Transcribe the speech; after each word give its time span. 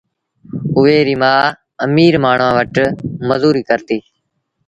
اُئي 0.77 0.97
ريٚ 1.07 1.17
مآ 1.21 1.31
اميٚر 1.85 2.13
مآڻهآݩ 2.23 2.55
وٽ 2.57 2.75
مزوريٚ 3.27 3.67
ڪرتي 3.69 3.97